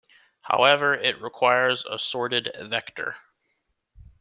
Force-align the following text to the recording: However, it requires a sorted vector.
However, 0.41 0.95
it 0.95 1.21
requires 1.21 1.85
a 1.85 1.99
sorted 1.99 2.49
vector. 2.59 3.15